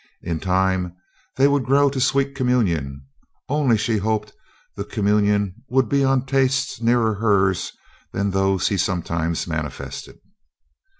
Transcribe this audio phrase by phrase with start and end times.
[0.23, 0.95] In time
[1.37, 3.05] they would grow to sweet communion;
[3.49, 4.33] only, she hoped
[4.75, 7.71] the communion would be on tastes nearer hers
[8.11, 10.17] than those he sometimes manifested.